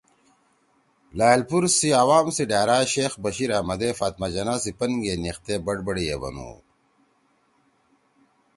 لائلپور 1.17 1.63
سی 1.77 1.89
عوام 2.03 2.25
سی 2.35 2.43
ڈھأرا 2.51 2.77
شیخ 2.93 3.11
بشیراحمد 3.23 3.79
ئے 3.83 3.89
فاطمہ 3.99 4.27
جناح 4.35 4.57
سی 4.63 4.71
پن 4.79 4.91
گے 5.03 5.13
نیِختے 5.21 5.55
بڑبڑ 5.65 5.95
ئے 6.05 6.15
بنُو 6.21 6.51